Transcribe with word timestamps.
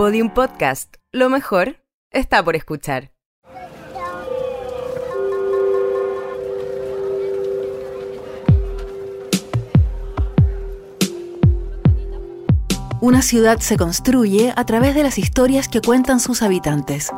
Podium 0.00 0.30
Podcast. 0.30 0.96
Lo 1.12 1.28
mejor 1.28 1.84
está 2.10 2.42
por 2.42 2.56
escuchar. 2.56 3.12
Una 13.02 13.20
ciudad 13.20 13.58
se 13.58 13.76
construye 13.76 14.54
a 14.56 14.64
través 14.64 14.94
de 14.94 15.02
las 15.02 15.18
historias 15.18 15.68
que 15.68 15.82
cuentan 15.82 16.18
sus 16.18 16.40
habitantes. 16.40 17.10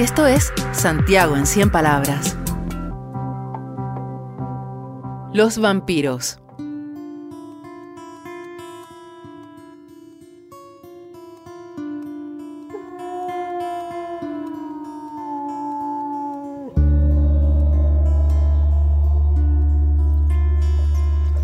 Esto 0.00 0.26
es 0.26 0.52
Santiago 0.72 1.36
en 1.36 1.46
100 1.46 1.70
palabras. 1.70 2.36
Los 5.32 5.60
vampiros. 5.60 6.40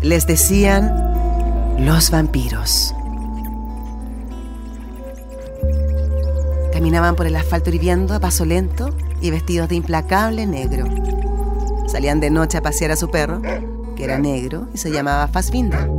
Les 0.05 0.27
decían 0.27 0.93
los 1.79 2.11
vampiros. 2.11 2.93
Caminaban 6.71 7.15
por 7.15 7.25
el 7.25 7.35
asfalto 7.35 7.71
hirviendo 7.71 8.13
a 8.13 8.19
paso 8.19 8.45
lento 8.45 8.95
y 9.19 9.31
vestidos 9.31 9.67
de 9.67 9.77
implacable 9.77 10.45
negro. 10.45 10.85
Salían 11.87 12.19
de 12.19 12.29
noche 12.29 12.59
a 12.59 12.61
pasear 12.61 12.91
a 12.91 12.95
su 12.95 13.09
perro, 13.09 13.41
que 13.95 14.03
era 14.03 14.19
negro 14.19 14.67
y 14.75 14.77
se 14.77 14.91
llamaba 14.91 15.27
Fassbinder. 15.27 15.89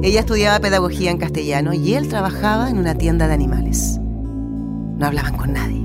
Ella 0.00 0.20
estudiaba 0.20 0.60
pedagogía 0.60 1.10
en 1.10 1.18
castellano 1.18 1.72
y 1.72 1.94
él 1.94 2.08
trabajaba 2.08 2.70
en 2.70 2.78
una 2.78 2.94
tienda 2.94 3.26
de 3.26 3.34
animales. 3.34 3.98
No 3.98 5.06
hablaban 5.06 5.36
con 5.36 5.52
nadie. 5.52 5.80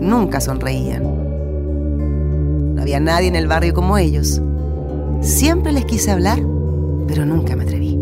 Nunca 0.00 0.40
sonreían. 0.40 1.04
No 2.74 2.82
había 2.82 2.98
nadie 2.98 3.28
en 3.28 3.36
el 3.36 3.46
barrio 3.46 3.74
como 3.74 3.96
ellos. 3.96 4.42
Siempre 5.20 5.72
les 5.72 5.84
quise 5.84 6.10
hablar, 6.10 6.38
pero 7.06 7.24
nunca 7.24 7.56
me 7.56 7.64
atreví. 7.64 7.98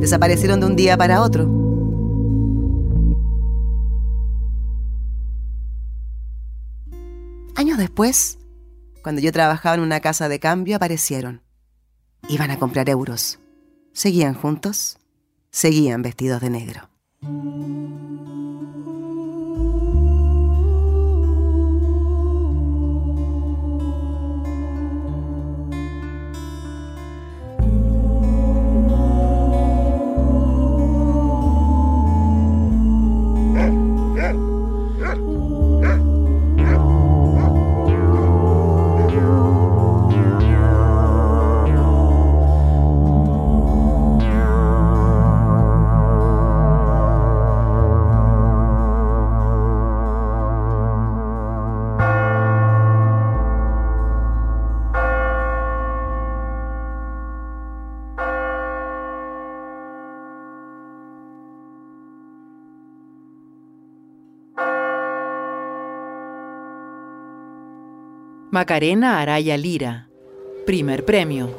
Desaparecieron 0.00 0.60
de 0.60 0.66
un 0.66 0.76
día 0.76 0.96
para 0.96 1.22
otro. 1.22 1.44
Años 7.54 7.78
después, 7.78 8.38
cuando 9.02 9.20
yo 9.20 9.32
trabajaba 9.32 9.74
en 9.74 9.82
una 9.82 10.00
casa 10.00 10.28
de 10.28 10.38
cambio, 10.38 10.76
aparecieron. 10.76 11.42
Iban 12.28 12.50
a 12.50 12.58
comprar 12.58 12.88
euros. 12.88 13.38
Seguían 13.92 14.34
juntos. 14.34 14.98
Seguían 15.50 16.02
vestidos 16.02 16.40
de 16.40 16.50
negro. 16.50 16.88
Macarena 68.50 69.20
Araya 69.20 69.58
Lira. 69.58 70.08
Primer 70.64 71.04
premio. 71.04 71.54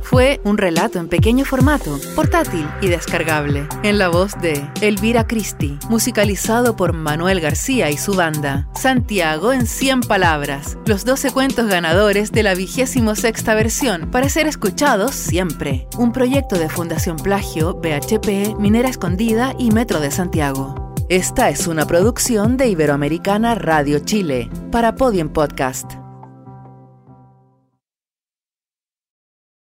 Fue 0.00 0.40
un 0.44 0.56
relato 0.56 0.98
en 0.98 1.08
pequeño 1.08 1.44
formato, 1.44 1.98
portátil 2.16 2.66
y 2.80 2.86
descargable, 2.86 3.68
en 3.82 3.98
la 3.98 4.08
voz 4.08 4.32
de 4.40 4.66
Elvira 4.80 5.26
Cristi, 5.26 5.78
musicalizado 5.90 6.74
por 6.74 6.94
Manuel 6.94 7.42
García 7.42 7.90
y 7.90 7.98
su 7.98 8.14
banda. 8.14 8.70
Santiago 8.74 9.52
en 9.52 9.66
100 9.66 10.00
palabras, 10.00 10.78
los 10.86 11.04
12 11.04 11.32
cuentos 11.32 11.66
ganadores 11.66 12.32
de 12.32 12.42
la 12.42 12.54
vigésimo 12.54 13.14
sexta 13.14 13.54
versión, 13.54 14.10
para 14.10 14.30
ser 14.30 14.46
escuchados 14.46 15.14
siempre. 15.14 15.86
Un 15.98 16.12
proyecto 16.12 16.58
de 16.58 16.70
Fundación 16.70 17.18
Plagio, 17.18 17.74
BHP, 17.74 18.58
Minera 18.58 18.88
Escondida 18.88 19.54
y 19.58 19.70
Metro 19.70 20.00
de 20.00 20.10
Santiago. 20.10 20.94
Esta 21.10 21.50
es 21.50 21.66
una 21.66 21.86
producción 21.86 22.56
de 22.56 22.68
Iberoamericana 22.68 23.54
Radio 23.54 23.98
Chile 23.98 24.48
para 24.70 24.94
Podium 24.94 25.28
Podcast. 25.28 26.07